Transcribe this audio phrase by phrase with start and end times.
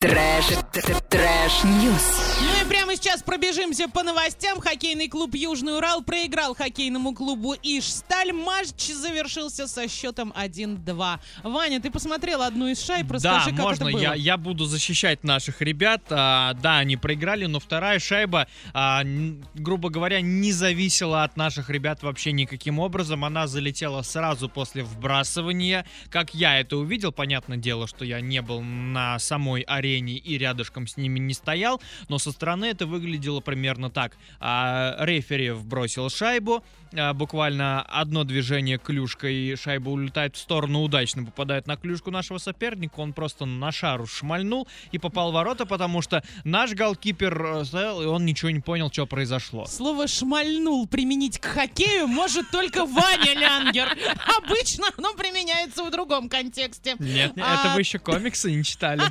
[0.00, 0.46] Трэш,
[1.10, 2.40] трэш-ньюс.
[2.40, 4.58] Ну и прямо сейчас пробежимся по новостям.
[4.58, 8.32] Хоккейный клуб «Южный Урал» проиграл хоккейному клубу «Ижсталь».
[8.32, 11.20] Матч завершился со счетом 1-2.
[11.42, 14.00] Ваня, ты посмотрел одну из шайб, расскажи, да, как можно, это было.
[14.00, 16.00] Я, я буду защищать наших ребят.
[16.08, 19.02] А, да, они проиграли, но вторая шайба, а,
[19.52, 23.22] грубо говоря, не зависела от наших ребят вообще никаким образом.
[23.22, 25.84] Она залетела сразу после вбрасывания.
[26.08, 30.86] Как я это увидел, понятное дело, что я не был на самой арене и рядышком
[30.86, 34.16] с ними не стоял, но со стороны это выглядело примерно так.
[34.38, 36.62] А, рефери вбросил шайбу,
[36.94, 42.38] а, буквально одно движение клюшкой, и шайба улетает в сторону, удачно попадает на клюшку нашего
[42.38, 47.64] соперника, он просто на шару шмальнул и попал в ворота, потому что наш голкипер э,
[47.64, 49.66] стоял, и он ничего не понял, что произошло.
[49.66, 53.96] Слово «шмальнул» применить к хоккею может только Ваня Лянгер.
[54.38, 56.96] Обычно оно применяется в другом контексте.
[56.98, 59.02] Нет, А- это вы еще комиксы не читали.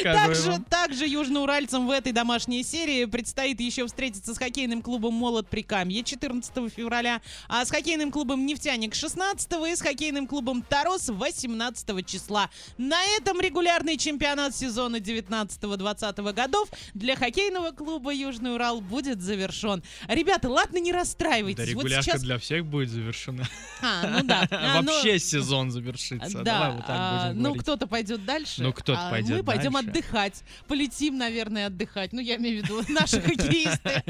[0.00, 0.64] Скажу Также, вам.
[0.90, 6.52] Также южноуральцам в этой домашней серии предстоит еще встретиться с хоккейным клубом «Молот Прикамье» 14
[6.74, 12.50] февраля, а с хоккейным клубом «Нефтяник» 16 и с хоккейным клубом «Тарос» 18 числа.
[12.76, 19.84] На этом регулярный чемпионат сезона 19-20 годов для хоккейного клуба «Южный Урал» будет завершен.
[20.08, 21.56] Ребята, ладно, не расстраивайтесь.
[21.56, 22.22] Да, вот регулярка сейчас...
[22.22, 23.44] для всех будет завершена.
[23.80, 24.40] А, ну да.
[24.50, 26.42] А, ну- Вообще сезон завершится.
[26.42, 27.62] Давай вот так а, ну говорить.
[27.62, 28.62] кто-то пойдет дальше.
[28.62, 29.88] Ну, кто-то а пойдет Мы пойдем дальше.
[29.88, 30.42] отдыхать.
[30.80, 32.14] Полетим, наверное, отдыхать.
[32.14, 34.02] Ну, я имею в виду наши хоккеисты.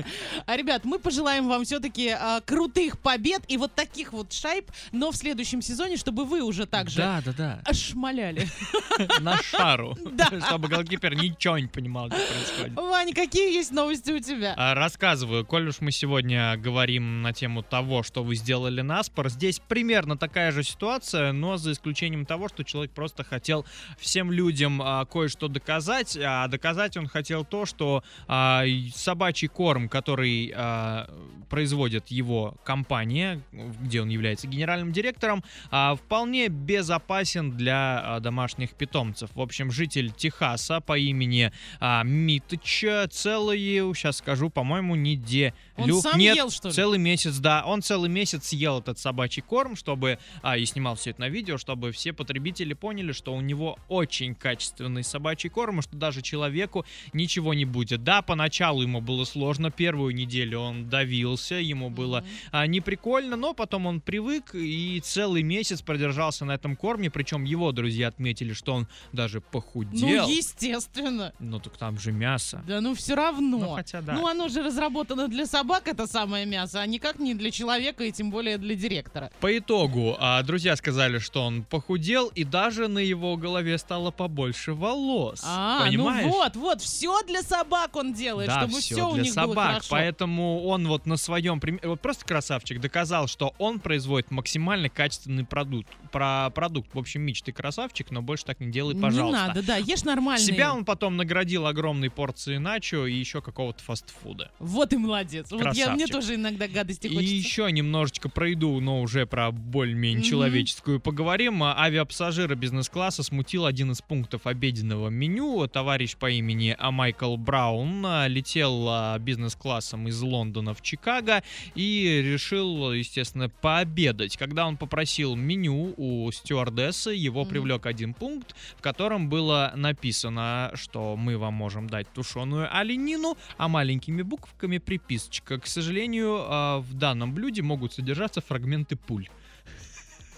[0.47, 2.15] А, Ребят, мы пожелаем вам все-таки
[2.47, 6.89] крутых побед и вот таких вот шайб, но в следующем сезоне, чтобы вы уже так
[6.89, 7.33] же Да, да,
[7.65, 7.73] да.
[7.73, 8.47] шмаляли.
[9.21, 9.99] На шару.
[10.13, 10.29] Да.
[10.47, 12.77] Чтобы голкипер ничего не понимал, что происходит.
[12.77, 14.55] Ваня, какие есть новости у тебя?
[14.57, 19.29] А, Рассказываю, коль уж мы сегодня говорим на тему того, что вы сделали на спор,
[19.31, 23.65] здесь примерно такая же ситуация, но за исключением того, что человек просто хотел
[23.99, 26.60] всем людям а, кое-что доказать, а доказать
[26.97, 31.09] он хотел то, что а, собачий корм, который а,
[31.49, 39.31] производит его компания, где он является генеральным директором, а, вполне безопасен для а, домашних питомцев.
[39.35, 45.55] В общем, житель Техаса по имени а, Митыч целые, сейчас скажу, по-моему, неделю.
[45.77, 46.75] Он сам Нет, ел, что ли?
[46.75, 47.65] целый месяц, да.
[47.65, 51.59] Он целый месяц съел этот собачий корм, чтобы, а, и снимал все это на видео,
[51.59, 56.85] чтобы все потребители поняли, что у него очень качественный собачий корм, и что даже человеку
[57.13, 58.03] ничего не будет.
[58.03, 63.55] Да, поначалу ему было сложно, первую неделю он давился, ему было а, не прикольно, но
[63.55, 68.75] потом он привык и целый месяц продержался на этом корме, причем его друзья отметили, что
[68.75, 70.27] он даже похудел.
[70.27, 71.33] Ну, естественно.
[71.39, 72.63] Ну так там же мясо.
[72.67, 73.59] Да ну все равно.
[73.59, 74.15] Ну, хотя да.
[74.15, 78.13] Ну, оно же разработано для собак, это самое мясо, а никак не для человека и
[78.13, 79.31] тем более для директора.
[79.41, 84.73] По итогу, а, друзья сказали, что он похудел, и даже на его голове стало побольше
[84.73, 85.43] волос.
[85.45, 86.30] А, Понимаешь?
[86.31, 89.45] Вот, вот, все для собак он делает, Да, чтобы все все у для них было
[89.47, 89.67] собак.
[89.69, 89.89] хорошо.
[89.91, 95.45] Поэтому он вот на своем примере, вот просто красавчик, доказал, что он производит максимально качественный
[95.45, 95.89] продукт.
[96.13, 99.41] Про продукт, в общем, Мич, ты красавчик, но больше так не делай, пожалуйста.
[99.43, 100.45] Не надо, да, ешь нормально.
[100.45, 104.51] Себя он потом наградил огромной порцией начо и еще какого-то фастфуда.
[104.59, 105.51] Вот и молодец.
[105.51, 106.13] Вот я, мне Красавчик.
[106.15, 107.35] тоже иногда гадости И хочется.
[107.35, 110.29] еще немножечко пройду, но уже про более-менее Мгм.
[110.29, 111.63] человеческую поговорим.
[111.63, 115.67] А, Авиапассажира бизнес-класса смутил один из пунктов обеденного меню.
[115.69, 121.43] Товарищ по имени а, Майкл Браун а, летел а, бизнес-классом из Лондона в Чикаго
[121.75, 124.37] и решил, естественно, пообедать.
[124.37, 131.17] Когда он попросил меню у стюардессы, его привлек один пункт, в котором было написано, что
[131.17, 135.59] мы вам можем дать тушеную оленину, а маленькими буквами приписочка.
[135.59, 139.29] К сожалению, в данном блюде могут содержаться фрагменты пуль.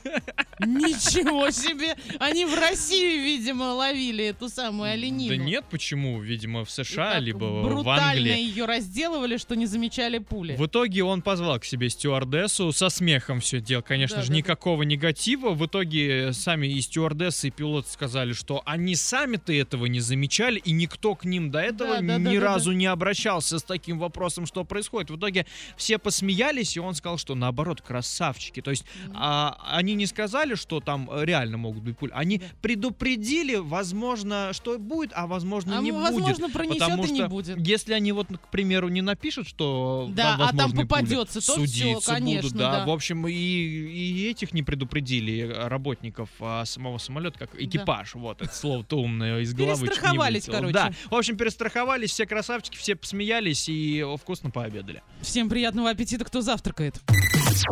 [0.66, 1.96] Ничего себе!
[2.18, 5.30] Они в России, видимо, ловили эту самую оленину.
[5.30, 6.20] Да нет, почему?
[6.20, 8.38] Видимо, в США, либо в брутально Англии.
[8.40, 10.56] ее разделывали, что не замечали пули.
[10.56, 14.32] В итоге он позвал к себе стюардессу, со смехом все делал, конечно Да, же, да,
[14.32, 14.38] да.
[14.38, 15.50] никакого негатива.
[15.50, 20.72] В итоге сами и стюардессы, и пилот сказали, что они сами-то этого не замечали, и
[20.72, 23.98] никто к ним до этого Да, да, ни да, да, разу не обращался с таким
[23.98, 25.10] вопросом, что происходит.
[25.10, 28.60] В итоге все посмеялись, и он сказал, что наоборот, красавчики.
[28.60, 29.16] То есть Мгм.
[29.18, 32.12] а, они не сказали, что там э, реально могут быть пули.
[32.14, 32.44] Они Да.
[32.60, 36.52] предупредили, возможно, что будет, а возможно, А не возможно, будет.
[36.52, 37.66] пронесет Потому и не что будет.
[37.66, 41.40] если они вот, к примеру, не напишут, что Да, там а там возможны пули, попадется,
[41.46, 42.78] то судиться конечно, будут, да.
[42.80, 42.86] да.
[42.86, 48.14] В общем, и, и этих не предупредили э, работников а, самого самолета, как экипаж.
[48.14, 50.72] Вот это слово-то умное из головы не Перестраховались, короче.
[50.72, 55.02] Да, в общем, перестраховались, все красавчики, все посмеялись и о, вкусно пообедали.
[55.20, 57.00] Всем приятного аппетита, кто завтракает.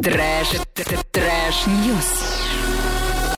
[0.02, 0.48] Trash,
[1.12, 2.49] trash news.